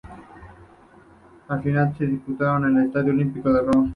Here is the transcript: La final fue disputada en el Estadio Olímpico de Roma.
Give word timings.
La 1.47 1.59
final 1.61 1.93
fue 1.95 2.07
disputada 2.07 2.57
en 2.57 2.75
el 2.75 2.85
Estadio 2.87 3.13
Olímpico 3.13 3.53
de 3.53 3.61
Roma. 3.61 3.89